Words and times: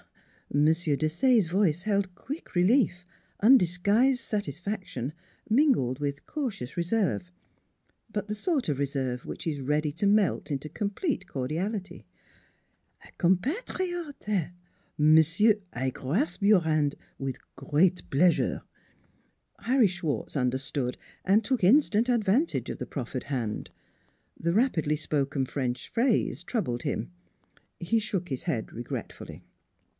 M. 0.53 0.65
Desaye's 0.65 1.47
voice 1.47 1.83
held 1.83 2.13
quick 2.13 2.55
relief, 2.55 3.05
undisguised 3.39 4.19
satisfaction, 4.19 5.13
mingled 5.47 5.99
with 5.99 6.25
cautious 6.25 6.75
reserve 6.75 7.31
but 8.11 8.27
the 8.27 8.35
sort 8.35 8.67
of 8.67 8.79
reserve 8.79 9.25
which 9.25 9.45
is 9.47 9.61
ready 9.61 9.91
to 9.93 10.07
melt 10.07 10.49
into 10.51 10.67
complete 10.67 11.25
cordiality. 11.27 12.05
1 12.99 12.99
40 12.99 12.99
NEIGHBORS 12.99 13.05
"A 13.05 13.11
compatriote 13.21 14.29
eh?... 14.29 14.49
Monsieur, 14.97 15.53
I 15.71 15.89
grasp 15.91 16.41
your 16.41 16.61
hand 16.61 16.95
with 17.19 17.37
great 17.55 18.09
pleasure!" 18.09 18.63
Harry 19.67 19.87
Schwartz 19.87 20.35
understood 20.35 20.97
and 21.23 21.45
took 21.45 21.63
instant 21.63 22.09
advantage 22.09 22.69
of 22.69 22.79
the 22.79 22.87
proffered 22.87 23.25
hand; 23.25 23.69
the 24.37 24.51
rapidly 24.51 24.95
spoken 24.97 25.45
French 25.45 25.87
phrase 25.87 26.43
troubled 26.43 26.81
him. 26.81 27.11
He 27.79 27.99
shook 27.99 28.27
his 28.29 28.43
head 28.43 28.73
regretfully. 28.73 29.43